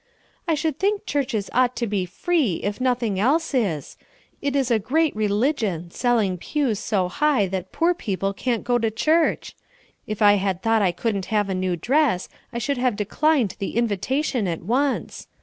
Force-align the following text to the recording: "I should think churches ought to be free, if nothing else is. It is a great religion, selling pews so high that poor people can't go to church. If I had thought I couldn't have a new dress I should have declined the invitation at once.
"I 0.47 0.55
should 0.55 0.79
think 0.79 1.05
churches 1.05 1.47
ought 1.53 1.75
to 1.75 1.85
be 1.85 2.07
free, 2.07 2.55
if 2.63 2.81
nothing 2.81 3.19
else 3.19 3.53
is. 3.53 3.97
It 4.41 4.55
is 4.55 4.71
a 4.71 4.79
great 4.79 5.15
religion, 5.15 5.91
selling 5.91 6.39
pews 6.39 6.79
so 6.79 7.07
high 7.07 7.45
that 7.49 7.71
poor 7.71 7.93
people 7.93 8.33
can't 8.33 8.63
go 8.63 8.79
to 8.79 8.89
church. 8.89 9.55
If 10.07 10.19
I 10.19 10.37
had 10.37 10.63
thought 10.63 10.81
I 10.81 10.91
couldn't 10.91 11.25
have 11.27 11.49
a 11.49 11.53
new 11.53 11.75
dress 11.75 12.29
I 12.51 12.57
should 12.57 12.79
have 12.79 12.95
declined 12.95 13.57
the 13.59 13.77
invitation 13.77 14.47
at 14.47 14.63
once. 14.63 15.27